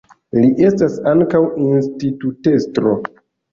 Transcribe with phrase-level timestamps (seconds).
[0.37, 2.97] Li estas ankaŭ institutestro.